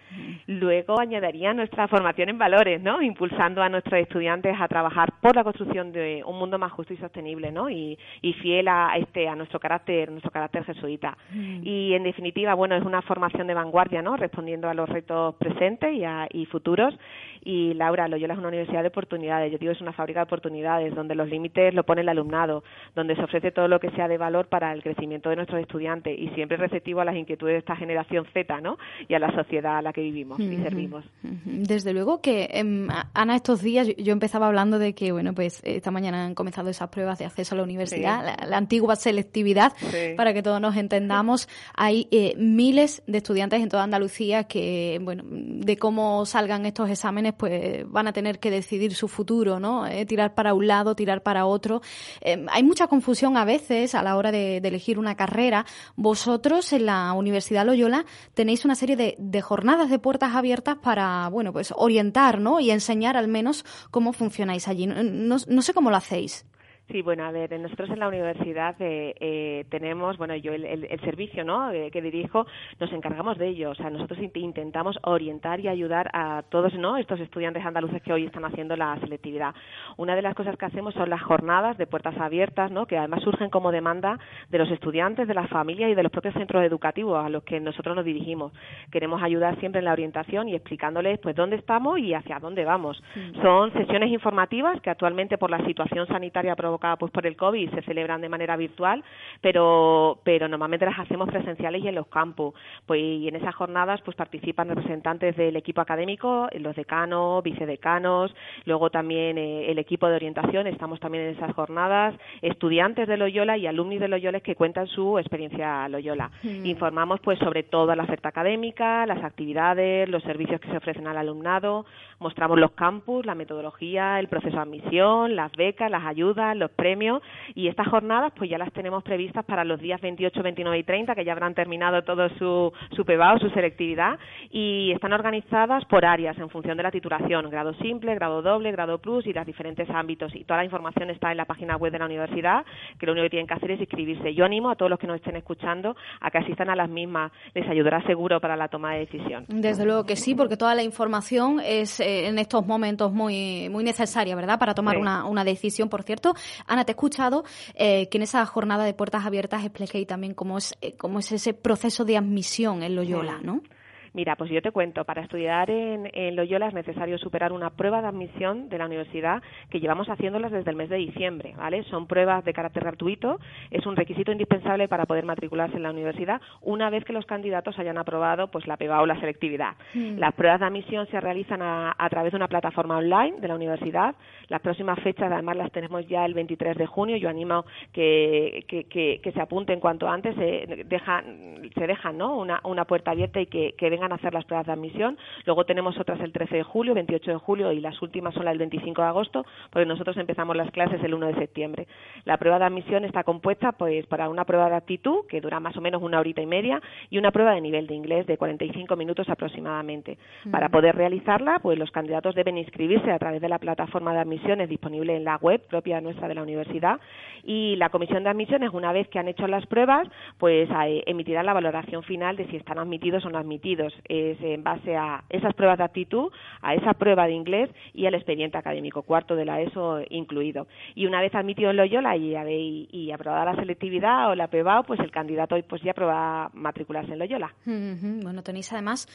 Luego 0.48 0.98
añadiría 0.98 1.54
nuestra 1.54 1.86
formación 1.86 2.28
en 2.30 2.38
valores, 2.38 2.82
¿no? 2.82 3.00
Impulsando 3.00 3.62
a 3.62 3.68
nuestros 3.68 4.00
estudiantes 4.00 4.56
a 4.60 4.66
trabajar 4.66 5.09
por 5.20 5.36
la 5.36 5.44
construcción 5.44 5.92
de 5.92 6.22
un 6.26 6.38
mundo 6.38 6.58
más 6.58 6.72
justo 6.72 6.94
y 6.94 6.96
sostenible, 6.96 7.52
¿no? 7.52 7.68
Y, 7.70 7.98
y 8.22 8.32
fiel 8.34 8.68
a 8.68 8.96
este 8.96 9.28
a 9.28 9.34
nuestro 9.34 9.60
carácter, 9.60 10.10
nuestro 10.10 10.30
carácter 10.30 10.64
jesuita. 10.64 11.16
Y 11.62 11.92
en 11.94 12.02
definitiva, 12.02 12.54
bueno, 12.54 12.74
es 12.76 12.84
una 12.84 13.02
formación 13.02 13.46
de 13.46 13.54
vanguardia, 13.54 14.02
¿no? 14.02 14.16
Respondiendo 14.16 14.68
a 14.68 14.74
los 14.74 14.88
retos 14.88 15.34
presentes 15.36 15.94
y, 15.94 16.04
a, 16.04 16.26
y 16.30 16.46
futuros. 16.46 16.94
Y 17.42 17.72
Laura, 17.74 18.06
Loyola 18.08 18.34
es 18.34 18.38
una 18.38 18.48
universidad 18.48 18.82
de 18.82 18.88
oportunidades. 18.88 19.50
Yo 19.50 19.58
digo, 19.58 19.72
es 19.72 19.80
una 19.80 19.92
fábrica 19.92 20.20
de 20.20 20.24
oportunidades 20.24 20.94
donde 20.94 21.14
los 21.14 21.28
límites 21.28 21.72
lo 21.74 21.84
pone 21.84 22.02
el 22.02 22.08
alumnado, 22.08 22.62
donde 22.94 23.16
se 23.16 23.22
ofrece 23.22 23.50
todo 23.50 23.68
lo 23.68 23.80
que 23.80 23.90
sea 23.92 24.08
de 24.08 24.18
valor 24.18 24.48
para 24.48 24.72
el 24.72 24.82
crecimiento 24.82 25.30
de 25.30 25.36
nuestros 25.36 25.60
estudiantes 25.60 26.18
y 26.18 26.28
siempre 26.30 26.56
receptivo 26.56 27.00
a 27.00 27.04
las 27.04 27.16
inquietudes 27.16 27.54
de 27.54 27.58
esta 27.58 27.76
generación 27.76 28.26
Z, 28.32 28.60
¿no? 28.60 28.78
Y 29.08 29.14
a 29.14 29.18
la 29.18 29.32
sociedad 29.34 29.78
a 29.78 29.82
la 29.82 29.92
que 29.92 30.02
vivimos 30.02 30.38
y 30.40 30.56
servimos. 30.58 31.04
Desde 31.22 31.92
luego 31.92 32.20
que, 32.20 32.48
em, 32.52 32.88
Ana, 33.14 33.36
estos 33.36 33.62
días 33.62 33.88
yo 33.96 34.12
empezaba 34.12 34.46
hablando 34.46 34.78
de 34.78 34.94
que, 34.94 35.09
bueno, 35.12 35.34
pues 35.34 35.60
esta 35.64 35.90
mañana 35.90 36.24
han 36.24 36.34
comenzado 36.34 36.70
esas 36.70 36.88
pruebas 36.88 37.18
de 37.18 37.24
acceso 37.24 37.54
a 37.54 37.58
la 37.58 37.64
universidad, 37.64 38.36
la, 38.46 38.56
antigua 38.56 38.96
selectividad, 38.96 39.72
para 40.16 40.34
que 40.34 40.42
todos 40.42 40.60
nos 40.60 40.76
entendamos. 40.76 41.48
Hay 41.74 42.08
eh, 42.10 42.34
miles 42.36 43.02
de 43.06 43.18
estudiantes 43.18 43.60
en 43.62 43.68
toda 43.68 43.84
Andalucía 43.84 44.44
que, 44.44 45.00
bueno, 45.02 45.24
de 45.26 45.76
cómo 45.76 46.26
salgan 46.26 46.66
estos 46.66 46.90
exámenes, 46.90 47.34
pues 47.34 47.90
van 47.90 48.08
a 48.08 48.12
tener 48.12 48.38
que 48.38 48.50
decidir 48.50 48.94
su 48.94 49.08
futuro, 49.08 49.60
¿no? 49.60 49.86
Eh, 49.86 50.06
tirar 50.06 50.34
para 50.34 50.54
un 50.54 50.66
lado, 50.66 50.94
tirar 50.94 51.22
para 51.22 51.46
otro. 51.46 51.80
Em, 52.20 52.46
hay 52.50 52.62
mucha 52.62 52.86
confusión 52.86 53.36
a 53.36 53.44
veces 53.44 53.94
a 53.94 54.02
la 54.02 54.16
hora 54.16 54.32
de, 54.32 54.58
elegir 54.58 54.98
una 54.98 55.16
carrera. 55.16 55.66
Vosotros 55.96 56.72
en 56.72 56.86
la 56.86 57.12
Universidad 57.12 57.66
Loyola 57.66 58.04
tenéis 58.34 58.64
una 58.64 58.74
serie 58.74 58.94
de, 58.94 59.16
de 59.18 59.40
jornadas 59.40 59.90
de 59.90 59.98
puertas 59.98 60.34
abiertas 60.34 60.76
para, 60.76 61.28
bueno, 61.28 61.52
pues 61.52 61.72
orientar, 61.76 62.40
¿no? 62.40 62.60
Y 62.60 62.70
enseñar 62.70 63.16
al 63.16 63.26
menos 63.26 63.64
cómo 63.90 64.12
funcionáis 64.12 64.68
allí. 64.68 64.86
No 65.02 65.62
sé 65.62 65.74
cómo 65.74 65.90
lo 65.90 65.96
hacéis. 65.96 66.44
Sí, 66.90 67.02
bueno, 67.02 67.24
a 67.24 67.30
ver, 67.30 67.58
nosotros 67.60 67.88
en 67.90 68.00
la 68.00 68.08
universidad 68.08 68.74
eh, 68.80 69.14
eh, 69.20 69.64
tenemos, 69.68 70.16
bueno, 70.16 70.34
yo 70.34 70.52
el, 70.52 70.64
el, 70.64 71.00
servicio 71.02 71.44
¿no? 71.44 71.70
Eh, 71.70 71.88
que 71.92 72.02
dirijo, 72.02 72.46
nos 72.80 72.92
encargamos 72.92 73.38
de 73.38 73.46
ello. 73.46 73.70
O 73.70 73.74
sea, 73.76 73.90
nosotros 73.90 74.18
intentamos 74.34 74.98
orientar 75.02 75.60
y 75.60 75.68
ayudar 75.68 76.10
a 76.12 76.42
todos 76.48 76.74
¿no? 76.74 76.96
estos 76.96 77.20
estudiantes 77.20 77.64
andaluces 77.64 78.02
que 78.02 78.12
hoy 78.12 78.26
están 78.26 78.44
haciendo 78.44 78.74
la 78.74 78.98
selectividad. 78.98 79.54
Una 79.98 80.16
de 80.16 80.22
las 80.22 80.34
cosas 80.34 80.56
que 80.56 80.66
hacemos 80.66 80.92
son 80.94 81.10
las 81.10 81.22
jornadas 81.22 81.78
de 81.78 81.86
puertas 81.86 82.18
abiertas, 82.18 82.72
¿no? 82.72 82.86
que 82.86 82.98
además 82.98 83.22
surgen 83.22 83.50
como 83.50 83.70
demanda 83.70 84.18
de 84.48 84.58
los 84.58 84.70
estudiantes, 84.70 85.28
de 85.28 85.34
las 85.34 85.48
familias 85.48 85.90
y 85.90 85.94
de 85.94 86.02
los 86.02 86.10
propios 86.10 86.34
centros 86.34 86.64
educativos 86.64 87.24
a 87.24 87.28
los 87.28 87.44
que 87.44 87.60
nosotros 87.60 87.94
nos 87.94 88.04
dirigimos. 88.04 88.52
Queremos 88.90 89.22
ayudar 89.22 89.60
siempre 89.60 89.78
en 89.78 89.84
la 89.84 89.92
orientación 89.92 90.48
y 90.48 90.56
explicándoles 90.56 91.20
pues 91.20 91.36
dónde 91.36 91.54
estamos 91.54 92.00
y 92.00 92.14
hacia 92.14 92.40
dónde 92.40 92.64
vamos. 92.64 93.00
Son 93.42 93.72
sesiones 93.74 94.10
informativas 94.10 94.80
que 94.80 94.90
actualmente 94.90 95.38
por 95.38 95.50
la 95.50 95.64
situación 95.64 96.08
sanitaria 96.08 96.56
provocada 96.56 96.79
pues 96.98 97.12
por 97.12 97.26
el 97.26 97.36
COVID 97.36 97.74
se 97.74 97.82
celebran 97.82 98.20
de 98.20 98.28
manera 98.28 98.56
virtual, 98.56 99.04
pero, 99.40 100.20
pero 100.24 100.48
normalmente 100.48 100.86
las 100.86 100.98
hacemos 100.98 101.28
presenciales 101.28 101.84
y 101.84 101.88
en 101.88 101.94
los 101.94 102.06
campus. 102.06 102.54
Pues, 102.86 103.00
y 103.00 103.28
en 103.28 103.36
esas 103.36 103.54
jornadas 103.54 104.00
pues 104.02 104.16
participan 104.16 104.68
representantes 104.68 105.36
del 105.36 105.56
equipo 105.56 105.80
académico, 105.80 106.48
los 106.58 106.74
decanos, 106.74 107.42
vicedecanos, 107.42 108.34
luego 108.64 108.90
también 108.90 109.38
eh, 109.38 109.70
el 109.70 109.78
equipo 109.78 110.08
de 110.08 110.16
orientación, 110.16 110.66
estamos 110.66 111.00
también 111.00 111.24
en 111.24 111.36
esas 111.36 111.54
jornadas, 111.54 112.14
estudiantes 112.42 113.08
de 113.08 113.16
Loyola 113.16 113.56
y 113.56 113.66
alumnos 113.66 114.00
de 114.00 114.08
Loyola 114.08 114.40
que 114.40 114.54
cuentan 114.54 114.86
su 114.86 115.18
experiencia 115.18 115.88
Loyola. 115.88 116.30
Mm. 116.42 116.66
Informamos 116.66 117.20
pues 117.20 117.38
sobre 117.38 117.62
toda 117.62 117.96
la 117.96 118.04
oferta 118.04 118.28
académica, 118.28 119.06
las 119.06 119.22
actividades, 119.24 120.08
los 120.08 120.22
servicios 120.22 120.60
que 120.60 120.70
se 120.70 120.76
ofrecen 120.76 121.06
al 121.06 121.16
alumnado, 121.16 121.86
mostramos 122.18 122.58
los 122.58 122.72
campus, 122.72 123.26
la 123.26 123.34
metodología, 123.34 124.20
el 124.20 124.28
proceso 124.28 124.56
de 124.56 124.62
admisión, 124.62 125.36
las 125.36 125.52
becas, 125.52 125.90
las 125.90 126.04
ayudas, 126.04 126.56
los 126.56 126.69
premios 126.70 127.22
y 127.54 127.68
estas 127.68 127.88
jornadas 127.88 128.32
pues 128.36 128.50
ya 128.50 128.58
las 128.58 128.72
tenemos 128.72 129.02
previstas 129.02 129.44
para 129.44 129.64
los 129.64 129.80
días 129.80 130.00
28, 130.00 130.42
29 130.42 130.78
y 130.78 130.84
30 130.84 131.14
que 131.14 131.24
ya 131.24 131.32
habrán 131.32 131.54
terminado 131.54 132.02
todo 132.02 132.28
su, 132.38 132.72
su 132.94 133.04
PEBAO, 133.04 133.38
su 133.38 133.50
selectividad 133.50 134.18
y 134.50 134.92
están 134.92 135.12
organizadas 135.12 135.84
por 135.86 136.04
áreas 136.04 136.38
en 136.38 136.50
función 136.50 136.76
de 136.76 136.82
la 136.82 136.90
titulación, 136.90 137.48
grado 137.50 137.74
simple, 137.74 138.14
grado 138.14 138.42
doble, 138.42 138.72
grado 138.72 138.98
plus 138.98 139.26
y 139.26 139.32
los 139.32 139.46
diferentes 139.46 139.88
ámbitos 139.90 140.34
y 140.34 140.44
toda 140.44 140.58
la 140.58 140.64
información 140.64 141.10
está 141.10 141.30
en 141.30 141.36
la 141.36 141.44
página 141.44 141.76
web 141.76 141.92
de 141.92 141.98
la 141.98 142.06
universidad 142.06 142.64
que 142.98 143.06
lo 143.06 143.12
único 143.12 143.24
que 143.24 143.30
tienen 143.30 143.46
que 143.46 143.54
hacer 143.54 143.72
es 143.72 143.80
inscribirse. 143.80 144.34
Yo 144.34 144.44
animo 144.44 144.70
a 144.70 144.76
todos 144.76 144.90
los 144.90 144.98
que 144.98 145.06
nos 145.06 145.16
estén 145.16 145.36
escuchando 145.36 145.96
a 146.20 146.30
que 146.30 146.38
asistan 146.38 146.70
a 146.70 146.76
las 146.76 146.88
mismas, 146.88 147.32
les 147.54 147.68
ayudará 147.68 148.02
seguro 148.06 148.40
para 148.40 148.56
la 148.56 148.68
toma 148.68 148.94
de 148.94 149.00
decisión. 149.00 149.44
Desde 149.48 149.84
luego 149.84 150.04
que 150.04 150.16
sí, 150.16 150.34
porque 150.34 150.56
toda 150.56 150.74
la 150.74 150.82
información 150.82 151.60
es 151.64 152.00
eh, 152.00 152.28
en 152.28 152.38
estos 152.38 152.66
momentos 152.66 153.12
muy, 153.12 153.68
muy 153.70 153.84
necesaria, 153.84 154.34
¿verdad? 154.36 154.58
Para 154.58 154.74
tomar 154.74 154.98
una, 154.98 155.24
una 155.24 155.44
decisión, 155.44 155.88
por 155.88 156.02
cierto. 156.02 156.34
Ana, 156.66 156.84
te 156.84 156.92
he 156.92 156.94
escuchado 156.94 157.44
eh, 157.74 158.08
que 158.08 158.18
en 158.18 158.22
esa 158.22 158.44
jornada 158.46 158.84
de 158.84 158.94
puertas 158.94 159.24
abiertas 159.24 159.64
expliqué 159.64 160.04
también 160.06 160.34
cómo 160.34 160.58
es, 160.58 160.74
eh, 160.80 160.96
cómo 160.96 161.18
es 161.18 161.32
ese 161.32 161.54
proceso 161.54 162.04
de 162.04 162.16
admisión 162.16 162.82
en 162.82 162.96
Loyola, 162.96 163.40
¿no? 163.42 163.62
Mira, 164.12 164.34
pues 164.36 164.50
yo 164.50 164.60
te 164.60 164.72
cuento, 164.72 165.04
para 165.04 165.22
estudiar 165.22 165.70
en, 165.70 166.10
Loyola 166.34 166.68
es 166.68 166.74
necesario 166.74 167.18
superar 167.18 167.52
una 167.52 167.70
prueba 167.70 168.02
de 168.02 168.08
admisión 168.08 168.68
de 168.68 168.78
la 168.78 168.86
universidad 168.86 169.42
que 169.68 169.78
llevamos 169.78 170.08
haciéndolas 170.08 170.50
desde 170.50 170.70
el 170.70 170.76
mes 170.76 170.88
de 170.88 170.96
diciembre, 170.96 171.54
¿vale? 171.56 171.84
Son 171.84 172.06
pruebas 172.06 172.44
de 172.44 172.52
carácter 172.52 172.82
gratuito, 172.84 173.38
es 173.70 173.86
un 173.86 173.96
requisito 173.96 174.32
indispensable 174.32 174.88
para 174.88 175.06
poder 175.06 175.24
matricularse 175.24 175.76
en 175.76 175.82
la 175.82 175.90
universidad 175.90 176.40
una 176.60 176.90
vez 176.90 177.04
que 177.04 177.12
los 177.12 177.26
candidatos 177.26 177.78
hayan 177.78 177.98
aprobado 177.98 178.50
pues 178.50 178.66
la 178.66 178.76
PEBA 178.76 179.00
o 179.00 179.06
la 179.06 179.18
selectividad. 179.20 179.74
Mm. 179.94 180.18
Las 180.18 180.34
pruebas 180.34 180.60
de 180.60 180.66
admisión 180.66 181.06
se 181.08 181.20
realizan 181.20 181.60
a, 181.62 181.94
través 182.10 182.32
de 182.32 182.36
una 182.36 182.48
plataforma 182.48 182.98
online 182.98 183.40
de 183.40 183.48
la 183.48 183.54
universidad. 183.54 184.14
Las 184.48 184.60
próximas 184.60 184.98
fechas 185.00 185.30
además 185.30 185.56
las 185.56 185.70
tenemos 185.70 186.06
ya 186.08 186.24
el 186.24 186.34
23 186.34 186.76
de 186.76 186.86
junio. 186.86 187.16
Yo 187.16 187.28
animo 187.28 187.64
que, 187.92 188.64
que, 188.66 188.84
que, 189.20 189.32
se 189.32 189.40
apunten 189.40 189.78
cuanto 189.78 190.08
antes, 190.08 190.34
se 190.34 190.84
dejan, 190.86 191.70
se 191.74 191.86
dejan 191.86 192.18
¿no? 192.18 192.36
una, 192.36 192.60
una 192.64 192.84
puerta 192.84 193.12
abierta 193.12 193.40
y 193.40 193.46
que, 193.46 193.74
que 193.78 193.90
vengan 194.00 194.12
a 194.12 194.14
hacer 194.14 194.32
las 194.32 194.46
pruebas 194.46 194.66
de 194.66 194.72
admisión. 194.72 195.18
Luego 195.44 195.64
tenemos 195.66 195.98
otras 195.98 196.20
el 196.20 196.32
13 196.32 196.56
de 196.56 196.62
julio, 196.62 196.94
28 196.94 197.32
de 197.32 197.36
julio 197.36 197.72
y 197.72 197.80
las 197.80 198.00
últimas 198.00 198.32
son 198.32 198.46
las 198.46 198.52
del 198.52 198.60
25 198.60 199.02
de 199.02 199.08
agosto, 199.08 199.44
porque 199.70 199.84
nosotros 199.84 200.16
empezamos 200.16 200.56
las 200.56 200.70
clases 200.70 201.02
el 201.04 201.12
1 201.12 201.26
de 201.26 201.34
septiembre. 201.34 201.86
La 202.24 202.38
prueba 202.38 202.58
de 202.58 202.64
admisión 202.64 203.04
está 203.04 203.24
compuesta 203.24 203.72
pues 203.72 204.06
para 204.06 204.30
una 204.30 204.46
prueba 204.46 204.70
de 204.70 204.76
actitud 204.76 205.26
que 205.28 205.42
dura 205.42 205.60
más 205.60 205.76
o 205.76 205.82
menos 205.82 206.02
una 206.02 206.18
horita 206.18 206.40
y 206.40 206.46
media 206.46 206.80
y 207.10 207.18
una 207.18 207.30
prueba 207.30 207.52
de 207.52 207.60
nivel 207.60 207.86
de 207.86 207.94
inglés 207.94 208.26
de 208.26 208.38
45 208.38 208.96
minutos 208.96 209.28
aproximadamente. 209.28 210.16
Para 210.50 210.70
poder 210.70 210.96
realizarla, 210.96 211.58
pues 211.58 211.78
los 211.78 211.90
candidatos 211.90 212.34
deben 212.34 212.56
inscribirse 212.56 213.10
a 213.10 213.18
través 213.18 213.42
de 213.42 213.50
la 213.50 213.58
plataforma 213.58 214.14
de 214.14 214.20
admisiones 214.20 214.70
disponible 214.70 215.14
en 215.14 215.24
la 215.24 215.36
web 215.36 215.60
propia 215.68 216.00
nuestra 216.00 216.26
de 216.26 216.34
la 216.34 216.42
universidad 216.42 217.00
y 217.44 217.76
la 217.76 217.90
comisión 217.90 218.24
de 218.24 218.30
admisiones, 218.30 218.72
una 218.72 218.92
vez 218.92 219.08
que 219.08 219.18
han 219.18 219.28
hecho 219.28 219.46
las 219.46 219.66
pruebas, 219.66 220.08
pues 220.38 220.68
eh, 220.70 221.02
emitirá 221.06 221.42
la 221.42 221.52
valoración 221.52 222.02
final 222.02 222.36
de 222.36 222.46
si 222.46 222.56
están 222.56 222.78
admitidos 222.78 223.24
o 223.24 223.30
no 223.30 223.38
admitidos. 223.38 223.89
Es 224.04 224.40
en 224.40 224.62
base 224.62 224.96
a 224.96 225.24
esas 225.28 225.54
pruebas 225.54 225.78
de 225.78 225.84
actitud, 225.84 226.32
a 226.62 226.74
esa 226.74 226.94
prueba 226.94 227.26
de 227.26 227.32
inglés 227.32 227.70
y 227.92 228.06
al 228.06 228.14
expediente 228.14 228.58
académico, 228.58 229.02
cuarto 229.02 229.36
de 229.36 229.44
la 229.44 229.60
ESO 229.60 230.00
incluido. 230.10 230.66
Y 230.94 231.06
una 231.06 231.20
vez 231.20 231.34
admitido 231.34 231.70
en 231.70 231.76
Loyola 231.76 232.16
y, 232.16 232.88
y 232.90 233.12
aprobada 233.12 233.52
la 233.52 233.56
selectividad 233.56 234.30
o 234.30 234.34
la 234.34 234.48
PEBAO, 234.48 234.84
pues 234.84 235.00
el 235.00 235.10
candidato 235.10 235.56
pues 235.68 235.82
ya 235.82 235.94
prueba 235.94 236.50
matricularse 236.54 237.12
en 237.12 237.18
Loyola. 237.18 237.52
Bueno, 237.64 238.42
tenéis 238.42 238.72
además 238.72 239.06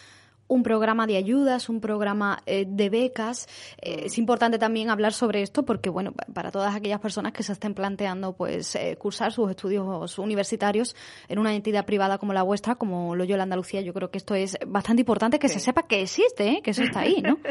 un 0.47 0.63
programa 0.63 1.07
de 1.07 1.17
ayudas, 1.17 1.69
un 1.69 1.81
programa 1.81 2.39
eh, 2.45 2.65
de 2.67 2.89
becas. 2.89 3.47
Eh, 3.81 4.03
es 4.05 4.17
importante 4.17 4.59
también 4.59 4.89
hablar 4.89 5.13
sobre 5.13 5.41
esto 5.41 5.65
porque, 5.65 5.89
bueno, 5.89 6.13
para 6.33 6.51
todas 6.51 6.75
aquellas 6.75 6.99
personas 6.99 7.33
que 7.33 7.43
se 7.43 7.53
estén 7.53 7.73
planteando, 7.73 8.33
pues, 8.33 8.75
eh, 8.75 8.95
cursar 8.97 9.31
sus 9.31 9.49
estudios 9.49 10.19
universitarios 10.19 10.95
en 11.27 11.39
una 11.39 11.53
entidad 11.53 11.85
privada 11.85 12.17
como 12.17 12.33
la 12.33 12.43
vuestra, 12.43 12.75
como 12.75 13.15
Loyola 13.15 13.43
Andalucía, 13.43 13.81
yo 13.81 13.93
creo 13.93 14.11
que 14.11 14.17
esto 14.17 14.35
es 14.35 14.57
bastante 14.67 15.01
importante 15.01 15.39
que 15.39 15.49
se 15.49 15.59
sepa 15.59 15.87
que 15.87 16.01
existe, 16.01 16.61
que 16.63 16.71
eso 16.71 16.83
está 16.83 17.01
ahí, 17.01 17.21
¿no? 17.21 17.37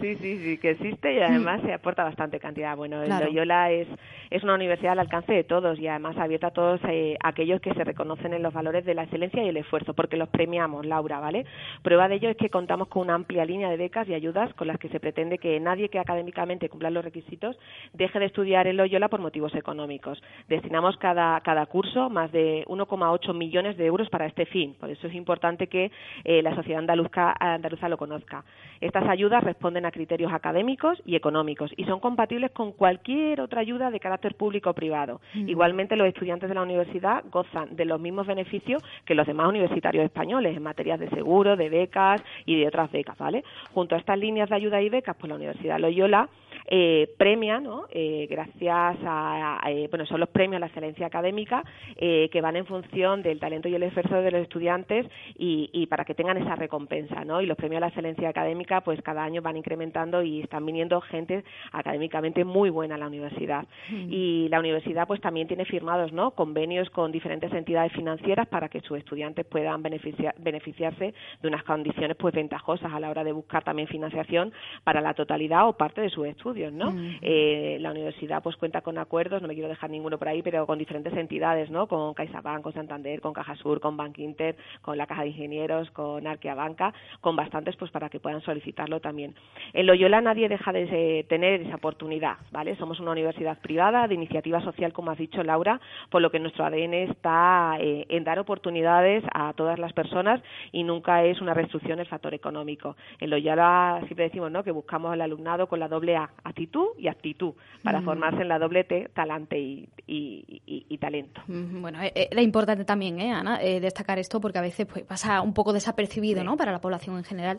Sí, 0.00 0.16
sí, 0.16 0.38
sí, 0.38 0.58
que 0.58 0.70
existe 0.70 1.14
y 1.14 1.20
además 1.20 1.60
se 1.62 1.72
aporta 1.72 2.02
bastante 2.02 2.40
cantidad. 2.40 2.76
Bueno, 2.76 3.04
Loyola 3.04 3.70
es, 3.70 3.86
es 4.30 4.42
una 4.42 4.54
universidad 4.54 4.92
al 4.92 5.00
alcance 5.00 5.32
de 5.32 5.44
todos 5.44 5.78
y 5.78 5.86
además 5.86 6.16
abierta 6.16 6.48
a 6.48 6.50
todos 6.52 6.80
aquellos 7.22 7.60
que 7.60 7.72
se 7.74 7.84
reconocen 7.84 8.34
en 8.34 8.42
los 8.42 8.52
valores 8.52 8.84
de 8.84 8.94
la 8.94 9.04
excelencia 9.04 9.44
y 9.44 9.48
el 9.48 9.56
esfuerzo, 9.56 9.94
porque 9.94 10.16
los 10.16 10.28
premiamos, 10.30 10.84
Laura, 10.86 11.20
¿vale? 11.20 11.46
Prueba 11.82 12.08
de 12.08 12.13
ello 12.14 12.30
es 12.30 12.36
que 12.36 12.50
contamos 12.50 12.88
con 12.88 13.02
una 13.02 13.14
amplia 13.14 13.44
línea 13.44 13.68
de 13.68 13.76
becas 13.76 14.08
y 14.08 14.14
ayudas 14.14 14.52
con 14.54 14.68
las 14.68 14.78
que 14.78 14.88
se 14.88 15.00
pretende 15.00 15.38
que 15.38 15.60
nadie 15.60 15.88
que 15.88 15.98
académicamente 15.98 16.68
cumpla 16.68 16.90
los 16.90 17.04
requisitos 17.04 17.56
deje 17.92 18.18
de 18.18 18.26
estudiar 18.26 18.66
en 18.66 18.76
Loyola 18.76 19.08
por 19.08 19.20
motivos 19.20 19.54
económicos. 19.54 20.22
Destinamos 20.48 20.96
cada, 20.96 21.40
cada 21.40 21.66
curso 21.66 22.10
más 22.10 22.32
de 22.32 22.64
1,8 22.66 23.34
millones 23.34 23.76
de 23.76 23.86
euros 23.86 24.08
para 24.08 24.26
este 24.26 24.46
fin. 24.46 24.74
Por 24.78 24.90
eso 24.90 25.06
es 25.06 25.14
importante 25.14 25.66
que 25.66 25.90
eh, 26.24 26.42
la 26.42 26.54
sociedad 26.54 26.78
andaluza, 26.78 27.34
andaluza 27.38 27.88
lo 27.88 27.96
conozca. 27.96 28.44
Estas 28.80 29.08
ayudas 29.08 29.42
responden 29.42 29.86
a 29.86 29.90
criterios 29.90 30.32
académicos 30.32 31.02
y 31.04 31.16
económicos 31.16 31.72
y 31.76 31.84
son 31.84 32.00
compatibles 32.00 32.50
con 32.52 32.72
cualquier 32.72 33.40
otra 33.40 33.60
ayuda 33.60 33.90
de 33.90 34.00
carácter 34.00 34.34
público 34.34 34.70
o 34.70 34.74
privado. 34.74 35.20
Igualmente, 35.34 35.96
los 35.96 36.08
estudiantes 36.08 36.48
de 36.48 36.54
la 36.54 36.62
universidad 36.62 37.24
gozan 37.30 37.74
de 37.76 37.84
los 37.84 38.00
mismos 38.00 38.26
beneficios 38.26 38.82
que 39.04 39.14
los 39.14 39.26
demás 39.26 39.48
universitarios 39.48 40.04
españoles 40.04 40.56
en 40.56 40.62
materia 40.62 40.96
de 40.96 41.08
seguro, 41.10 41.56
de 41.56 41.68
becas, 41.68 42.03
y 42.46 42.58
de 42.60 42.68
otras 42.68 42.90
becas, 42.90 43.16
¿vale? 43.18 43.44
Junto 43.72 43.94
a 43.94 43.98
estas 43.98 44.18
líneas 44.18 44.48
de 44.48 44.56
ayuda 44.56 44.80
y 44.80 44.88
becas, 44.88 45.16
pues 45.16 45.28
la 45.28 45.36
Universidad 45.36 45.78
Loyola 45.78 46.28
eh, 46.66 47.14
premia, 47.18 47.60
¿no? 47.60 47.86
Eh, 47.90 48.26
gracias 48.30 48.96
a, 49.04 49.60
eh, 49.68 49.86
bueno, 49.90 50.06
son 50.06 50.20
los 50.20 50.28
premios 50.30 50.56
a 50.56 50.60
la 50.60 50.66
excelencia 50.66 51.06
académica 51.06 51.62
eh, 51.96 52.28
que 52.32 52.40
van 52.40 52.56
en 52.56 52.66
función 52.66 53.22
del 53.22 53.38
talento 53.38 53.68
y 53.68 53.74
el 53.74 53.82
esfuerzo 53.82 54.22
de 54.22 54.30
los 54.30 54.42
estudiantes 54.42 55.06
y, 55.36 55.68
y, 55.72 55.86
para 55.86 56.04
que 56.04 56.14
tengan 56.14 56.36
esa 56.38 56.56
recompensa, 56.56 57.24
¿no? 57.24 57.40
Y 57.40 57.46
los 57.46 57.56
premios 57.56 57.78
a 57.78 57.80
la 57.80 57.88
excelencia 57.88 58.28
académica, 58.28 58.80
pues 58.80 59.00
cada 59.02 59.22
año 59.22 59.42
van 59.42 59.56
incrementando 59.56 60.22
y 60.22 60.40
están 60.40 60.64
viniendo 60.64 61.00
gente 61.00 61.44
académicamente 61.72 62.44
muy 62.44 62.70
buena 62.70 62.94
a 62.94 62.98
la 62.98 63.08
universidad. 63.08 63.66
Mm. 63.90 64.08
Y 64.10 64.48
la 64.48 64.60
universidad, 64.60 65.06
pues 65.06 65.20
también 65.20 65.46
tiene 65.46 65.64
firmados, 65.64 66.12
¿no? 66.12 66.30
Convenios 66.32 66.88
con 66.90 67.12
diferentes 67.12 67.52
entidades 67.52 67.92
financieras 67.92 68.46
para 68.48 68.68
que 68.68 68.80
sus 68.80 68.98
estudiantes 68.98 69.44
puedan 69.44 69.82
beneficiar, 69.82 70.34
beneficiarse 70.38 71.14
de 71.42 71.48
unas 71.48 71.62
condiciones, 71.64 72.16
pues 72.16 72.34
ventajosas 72.34 72.92
a 72.92 73.00
la 73.00 73.10
hora 73.10 73.24
de 73.24 73.32
buscar 73.32 73.64
también 73.64 73.88
financiación 73.88 74.52
para 74.82 75.00
la 75.00 75.14
totalidad 75.14 75.68
o 75.68 75.74
parte 75.74 76.00
de 76.00 76.10
sus 76.10 76.26
estudios 76.26 76.53
¿no? 76.54 76.92
Mm. 76.92 77.18
Eh, 77.22 77.78
la 77.80 77.90
universidad 77.90 78.42
pues 78.42 78.56
cuenta 78.56 78.80
con 78.80 78.98
acuerdos, 78.98 79.42
no 79.42 79.48
me 79.48 79.54
quiero 79.54 79.68
dejar 79.68 79.90
ninguno 79.90 80.18
por 80.18 80.28
ahí, 80.28 80.42
pero 80.42 80.66
con 80.66 80.78
diferentes 80.78 81.12
entidades, 81.14 81.70
¿no? 81.70 81.86
Con 81.86 82.14
CaixaBank, 82.14 82.62
con 82.62 82.72
Santander, 82.72 83.20
con 83.20 83.32
Cajasur, 83.32 83.80
con 83.80 83.96
Bank 83.96 84.18
Inter, 84.18 84.56
con 84.82 84.96
la 84.96 85.06
Caja 85.06 85.22
de 85.22 85.28
Ingenieros, 85.28 85.90
con 85.90 86.26
Arquea 86.26 86.54
Banca, 86.54 86.92
con 87.20 87.36
bastantes 87.36 87.76
pues 87.76 87.90
para 87.90 88.08
que 88.08 88.20
puedan 88.20 88.40
solicitarlo 88.42 89.00
también. 89.00 89.34
En 89.72 89.86
Loyola 89.86 90.20
nadie 90.20 90.48
deja 90.48 90.72
de 90.72 91.26
tener 91.28 91.62
esa 91.62 91.76
oportunidad, 91.76 92.36
¿vale? 92.50 92.76
Somos 92.76 93.00
una 93.00 93.12
universidad 93.12 93.58
privada 93.60 94.06
de 94.06 94.14
iniciativa 94.14 94.60
social, 94.62 94.92
como 94.92 95.10
has 95.10 95.18
dicho 95.18 95.42
Laura, 95.42 95.80
por 96.10 96.22
lo 96.22 96.30
que 96.30 96.38
nuestro 96.38 96.64
ADN 96.64 96.94
está 96.94 97.76
eh, 97.80 98.06
en 98.08 98.24
dar 98.24 98.38
oportunidades 98.38 99.24
a 99.32 99.52
todas 99.54 99.78
las 99.78 99.92
personas 99.92 100.40
y 100.72 100.82
nunca 100.82 101.24
es 101.24 101.40
una 101.40 101.54
restricción 101.54 102.00
el 102.00 102.06
factor 102.06 102.34
económico. 102.34 102.96
En 103.20 103.30
Loyola 103.30 104.00
siempre 104.06 104.24
decimos, 104.24 104.50
¿no? 104.50 104.62
Que 104.62 104.70
buscamos 104.70 105.12
al 105.12 105.20
alumnado 105.20 105.66
con 105.66 105.80
la 105.80 105.88
doble 105.88 106.16
A, 106.16 106.30
actitud 106.44 106.88
y 106.98 107.08
actitud 107.08 107.54
para 107.82 108.00
mm. 108.00 108.04
formarse 108.04 108.42
en 108.42 108.48
la 108.48 108.58
doble 108.58 108.84
T, 108.84 109.10
talante 109.14 109.58
y, 110.06 110.98
talento. 111.00 111.42
Bueno, 111.46 112.00
eh, 112.02 112.12
eh, 112.14 112.28
era 112.30 112.40
importante 112.40 112.84
también, 112.84 113.20
¿eh, 113.20 113.32
Ana, 113.32 113.60
eh, 113.60 113.80
destacar 113.80 114.18
esto 114.18 114.40
porque 114.40 114.58
a 114.58 114.62
veces 114.62 114.86
pues, 114.86 115.04
pasa 115.04 115.40
un 115.40 115.52
poco 115.52 115.72
desapercibido 115.72 116.44
¿no? 116.44 116.56
para 116.56 116.72
la 116.72 116.80
población 116.80 117.18
en 117.18 117.24
general. 117.24 117.58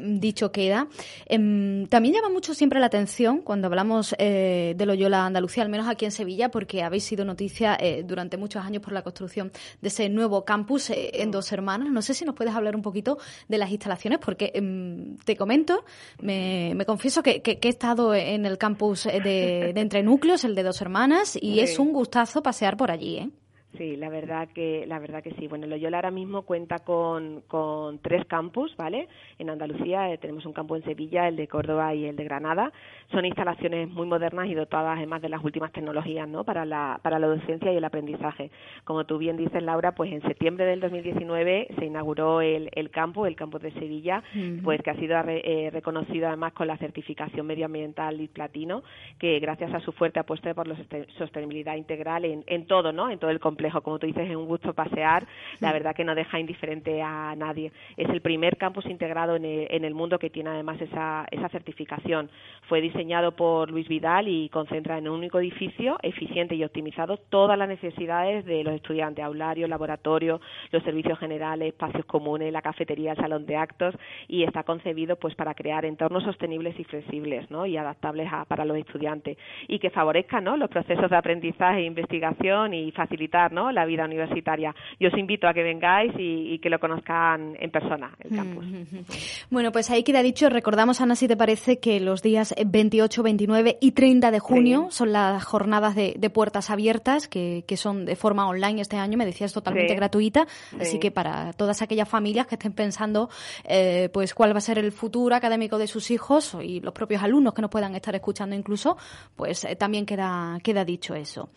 dicho 0.00 0.50
queda. 0.50 0.88
Em, 1.26 1.86
también 1.86 2.14
llama 2.14 2.28
mucho 2.28 2.54
siempre 2.54 2.80
la 2.80 2.86
atención 2.86 3.40
cuando 3.40 3.68
hablamos 3.68 4.14
de 4.18 4.84
Loyola 4.84 5.26
Andalucía, 5.26 5.62
al 5.62 5.68
menos 5.68 5.86
aquí 5.88 6.04
en 6.04 6.10
Sevilla, 6.10 6.50
porque 6.50 6.82
habéis 6.82 7.04
sido 7.04 7.24
noticia 7.24 7.78
durante 8.04 8.36
muchos 8.36 8.64
años 8.64 8.82
por 8.82 8.92
la 8.92 9.02
construcción 9.02 9.52
de 9.80 9.88
ese 9.88 10.08
nuevo 10.08 10.44
campus 10.44 10.90
en 10.94 11.30
Dos 11.30 11.52
Hermanas. 11.52 11.90
No 11.90 12.02
sé 12.02 12.14
si 12.14 12.24
nos 12.24 12.34
puedes 12.34 12.54
hablar 12.54 12.74
un 12.74 12.82
poquito 12.82 13.18
de 13.48 13.58
las 13.58 13.70
instalaciones, 13.70 14.18
porque 14.18 14.50
em, 14.54 15.16
te 15.18 15.36
comento, 15.36 15.84
me, 16.20 16.76
confieso 16.86 17.22
que, 17.22 17.42
que 17.42 17.58
he 17.62 17.68
estado 17.68 18.14
en 18.14 18.21
el 18.22 18.58
campus 18.58 19.04
de, 19.04 19.72
de 19.74 19.80
Entre 19.80 20.02
Núcleos, 20.02 20.44
el 20.44 20.54
de 20.54 20.62
Dos 20.62 20.80
Hermanas, 20.80 21.38
y 21.40 21.60
es 21.60 21.78
un 21.78 21.92
gustazo 21.92 22.42
pasear 22.42 22.76
por 22.76 22.90
allí, 22.90 23.18
¿eh? 23.18 23.30
Sí, 23.78 23.96
la 23.96 24.10
verdad 24.10 24.48
que 24.54 24.84
la 24.86 24.98
verdad 24.98 25.22
que 25.22 25.32
sí. 25.32 25.48
Bueno, 25.48 25.66
Loyola 25.66 25.96
ahora 25.96 26.10
mismo 26.10 26.42
cuenta 26.42 26.80
con, 26.80 27.40
con 27.48 28.00
tres 28.00 28.26
campus, 28.26 28.76
¿vale? 28.76 29.08
En 29.38 29.48
Andalucía 29.48 30.12
eh, 30.12 30.18
tenemos 30.18 30.44
un 30.44 30.52
campo 30.52 30.76
en 30.76 30.84
Sevilla, 30.84 31.26
el 31.26 31.36
de 31.36 31.48
Córdoba 31.48 31.94
y 31.94 32.04
el 32.04 32.14
de 32.14 32.24
Granada. 32.24 32.70
Son 33.12 33.24
instalaciones 33.24 33.88
muy 33.88 34.06
modernas 34.06 34.48
y 34.48 34.54
dotadas 34.54 34.96
además 34.96 35.22
de 35.22 35.28
las 35.28 35.44
últimas 35.44 35.70
tecnologías, 35.72 36.28
¿no? 36.28 36.44
Para 36.44 36.64
la 36.64 36.98
para 37.02 37.18
la 37.18 37.26
docencia 37.26 37.72
y 37.72 37.76
el 37.76 37.84
aprendizaje. 37.84 38.50
Como 38.84 39.04
tú 39.04 39.18
bien 39.18 39.36
dices, 39.36 39.62
Laura, 39.62 39.92
pues 39.92 40.10
en 40.12 40.22
septiembre 40.22 40.64
del 40.64 40.80
2019 40.80 41.68
se 41.78 41.84
inauguró 41.84 42.40
el, 42.40 42.70
el 42.72 42.90
campo, 42.90 43.26
el 43.26 43.36
campus 43.36 43.62
de 43.62 43.72
Sevilla, 43.72 44.22
pues 44.64 44.80
que 44.82 44.90
ha 44.90 44.96
sido 44.96 45.16
eh, 45.28 45.70
reconocido 45.72 46.28
además 46.28 46.52
con 46.54 46.66
la 46.66 46.76
certificación 46.78 47.46
medioambiental 47.46 48.20
y 48.20 48.28
platino, 48.28 48.82
que 49.18 49.38
gracias 49.40 49.74
a 49.74 49.80
su 49.80 49.92
fuerte 49.92 50.20
apuesta 50.20 50.54
por 50.54 50.66
la 50.66 50.76
sostenibilidad 51.18 51.76
integral 51.76 52.24
en, 52.24 52.44
en 52.46 52.66
todo, 52.66 52.92
¿no? 52.92 53.10
En 53.10 53.18
todo 53.18 53.30
el 53.30 53.40
complejo 53.40 53.82
como 53.82 53.98
tú 53.98 54.06
dices, 54.06 54.28
es 54.28 54.36
un 54.36 54.46
gusto 54.46 54.72
pasear, 54.72 55.26
la 55.60 55.72
verdad 55.72 55.94
que 55.94 56.04
no 56.04 56.14
deja 56.14 56.40
indiferente 56.40 57.02
a 57.02 57.34
nadie. 57.36 57.72
Es 57.96 58.08
el 58.08 58.20
primer 58.20 58.56
campus 58.56 58.86
integrado 58.86 59.36
en 59.36 59.44
el, 59.44 59.94
mundo 59.94 60.18
que 60.18 60.30
tiene 60.30 60.50
además 60.50 60.80
esa, 60.80 61.26
esa 61.30 61.48
certificación. 61.50 62.30
Fue 62.68 62.80
diseñado 62.80 63.01
por 63.36 63.70
Luis 63.70 63.88
Vidal 63.88 64.28
y 64.28 64.48
concentra 64.48 64.98
en 64.98 65.08
un 65.08 65.18
único 65.18 65.38
edificio 65.38 65.98
eficiente 66.02 66.54
y 66.54 66.64
optimizado 66.64 67.16
todas 67.16 67.58
las 67.58 67.68
necesidades 67.68 68.44
de 68.44 68.62
los 68.64 68.74
estudiantes, 68.74 69.24
aulario, 69.24 69.66
laboratorio, 69.68 70.40
los 70.70 70.82
servicios 70.82 71.18
generales, 71.18 71.68
espacios 71.68 72.04
comunes, 72.06 72.52
la 72.52 72.62
cafetería, 72.62 73.12
el 73.12 73.16
salón 73.16 73.46
de 73.46 73.56
actos 73.56 73.94
y 74.28 74.44
está 74.44 74.62
concebido 74.62 75.16
pues 75.16 75.34
para 75.34 75.54
crear 75.54 75.84
entornos 75.84 76.24
sostenibles 76.24 76.78
y 76.78 76.84
flexibles 76.84 77.50
¿no? 77.50 77.66
y 77.66 77.76
adaptables 77.76 78.30
para 78.48 78.64
los 78.64 78.76
estudiantes 78.76 79.36
y 79.68 79.78
que 79.78 79.90
favorezcan 79.90 80.44
¿no? 80.44 80.56
los 80.56 80.70
procesos 80.70 81.10
de 81.10 81.16
aprendizaje 81.16 81.80
e 81.80 81.84
investigación 81.84 82.74
y 82.74 82.92
facilitar 82.92 83.32
la 83.72 83.84
vida 83.84 84.04
universitaria. 84.04 84.74
Yo 85.00 85.08
os 85.08 85.18
invito 85.18 85.46
a 85.48 85.54
que 85.54 85.62
vengáis 85.62 86.12
y, 86.18 86.58
que 86.58 86.70
lo 86.70 86.78
conozcan 86.78 87.56
en 87.58 87.70
persona, 87.70 88.12
el 88.20 88.36
campus. 88.36 88.64
Bueno, 89.50 89.72
pues 89.72 89.90
ahí 89.90 90.02
queda 90.02 90.22
dicho. 90.22 90.48
Recordamos, 90.48 91.00
Ana, 91.00 91.14
si 91.14 91.28
te 91.28 91.36
parece, 91.36 91.78
que 91.78 92.00
los 92.00 92.22
días 92.22 92.54
28, 92.92 93.22
29 93.22 93.78
y 93.80 93.92
30 93.92 94.30
de 94.30 94.38
junio 94.38 94.88
son 94.90 95.12
las 95.12 95.42
jornadas 95.42 95.94
de, 95.94 96.30
puertas 96.30 96.68
abiertas, 96.68 97.26
que, 97.26 97.64
son 97.76 98.04
de 98.04 98.16
forma 98.16 98.46
online 98.46 98.82
este 98.82 98.98
año, 98.98 99.16
me 99.16 99.24
decías, 99.24 99.52
totalmente 99.52 99.94
gratuita. 99.94 100.46
Así 100.78 100.98
que 100.98 101.10
para 101.10 101.54
todas 101.54 101.80
aquellas 101.80 102.08
familias 102.08 102.46
que 102.46 102.56
estén 102.56 102.72
pensando 102.72 103.30
eh, 103.64 104.10
pues 104.12 104.34
cuál 104.34 104.54
va 104.54 104.58
a 104.58 104.60
ser 104.60 104.78
el 104.78 104.92
futuro 104.92 105.34
académico 105.34 105.78
de 105.78 105.86
sus 105.86 106.10
hijos 106.10 106.54
y 106.62 106.80
los 106.80 106.92
propios 106.92 107.22
alumnos 107.22 107.54
que 107.54 107.62
nos 107.62 107.70
puedan 107.70 107.94
estar 107.94 108.14
escuchando 108.14 108.54
incluso, 108.54 108.98
pues 109.36 109.64
eh, 109.64 109.74
también 109.74 110.04
queda, 110.04 110.58
queda 110.62 110.84
dicho 110.84 111.14
eso. 111.14 111.48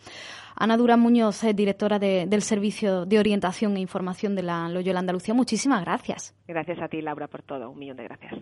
Ana 0.56 0.76
Durán 0.76 1.00
Muñoz, 1.00 1.44
eh, 1.44 1.52
directora 1.52 1.98
del 1.98 2.42
Servicio 2.42 3.04
de 3.04 3.18
Orientación 3.18 3.76
e 3.76 3.80
Información 3.80 4.34
de 4.34 4.42
la 4.42 4.68
Loyola 4.68 5.00
Andalucía, 5.00 5.34
muchísimas 5.34 5.84
gracias. 5.84 6.34
Gracias 6.48 6.78
a 6.80 6.88
ti, 6.88 7.02
Laura, 7.02 7.28
por 7.28 7.42
todo. 7.42 7.70
Un 7.70 7.78
millón 7.78 7.96
de 7.98 8.04
gracias. 8.04 8.34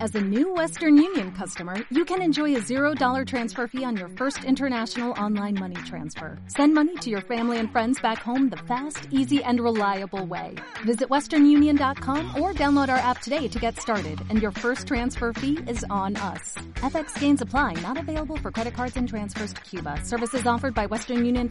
As 0.00 0.14
a 0.14 0.20
new 0.20 0.54
Western 0.54 0.96
Union 0.96 1.32
customer, 1.32 1.74
you 1.90 2.04
can 2.04 2.22
enjoy 2.22 2.54
a 2.54 2.60
$0 2.60 3.26
transfer 3.26 3.66
fee 3.66 3.84
on 3.84 3.96
your 3.96 4.08
first 4.10 4.44
international 4.44 5.12
online 5.20 5.58
money 5.58 5.74
transfer. 5.86 6.38
Send 6.46 6.72
money 6.72 6.94
to 6.96 7.10
your 7.10 7.20
family 7.20 7.58
and 7.58 7.70
friends 7.70 8.00
back 8.00 8.18
home 8.18 8.48
the 8.48 8.56
fast, 8.68 9.08
easy, 9.10 9.42
and 9.42 9.58
reliable 9.60 10.24
way. 10.24 10.54
Visit 10.84 11.08
westernunion.com 11.08 12.40
or 12.40 12.54
download 12.54 12.88
our 12.88 12.98
app 12.98 13.20
today 13.20 13.48
to 13.48 13.58
get 13.58 13.80
started, 13.80 14.20
and 14.30 14.40
your 14.40 14.52
first 14.52 14.86
transfer 14.86 15.32
fee 15.32 15.58
is 15.66 15.84
on 15.90 16.16
us. 16.16 16.54
FX 16.76 17.18
gains 17.18 17.42
apply, 17.42 17.72
not 17.82 17.98
available 17.98 18.36
for 18.36 18.50
credit 18.52 18.74
cards 18.74 18.96
and 18.96 19.08
transfers 19.08 19.52
to 19.52 19.60
Cuba. 19.62 20.00
Services 20.04 20.46
offered 20.46 20.74
by 20.74 20.86
Western 20.86 21.24
Union 21.24 21.48